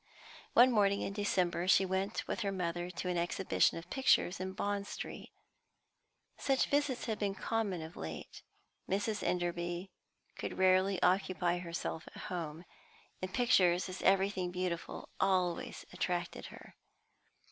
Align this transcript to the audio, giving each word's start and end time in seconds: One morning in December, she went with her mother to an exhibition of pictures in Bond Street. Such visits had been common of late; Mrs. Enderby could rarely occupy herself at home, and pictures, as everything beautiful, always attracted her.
One 0.53 0.71
morning 0.71 1.01
in 1.03 1.13
December, 1.13 1.67
she 1.67 1.85
went 1.85 2.27
with 2.27 2.39
her 2.39 2.51
mother 2.51 2.89
to 2.89 3.07
an 3.07 3.19
exhibition 3.19 3.77
of 3.77 3.91
pictures 3.91 4.39
in 4.39 4.53
Bond 4.53 4.87
Street. 4.87 5.31
Such 6.39 6.65
visits 6.65 7.05
had 7.05 7.19
been 7.19 7.35
common 7.35 7.83
of 7.83 7.95
late; 7.95 8.41
Mrs. 8.89 9.21
Enderby 9.21 9.91
could 10.39 10.57
rarely 10.57 10.99
occupy 11.03 11.59
herself 11.59 12.07
at 12.15 12.23
home, 12.23 12.65
and 13.21 13.31
pictures, 13.31 13.87
as 13.89 14.01
everything 14.01 14.49
beautiful, 14.49 15.09
always 15.19 15.85
attracted 15.93 16.47
her. 16.47 16.75